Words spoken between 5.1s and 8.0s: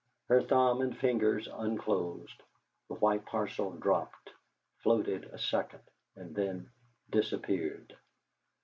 a second, and then disappeared.